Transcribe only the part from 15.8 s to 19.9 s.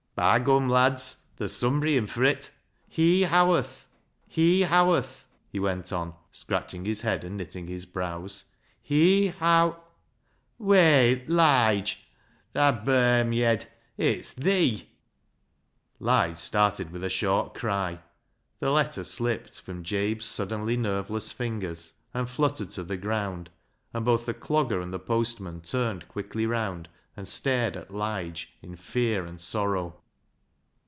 Lige started v\ ith a short cry. The letter slipped from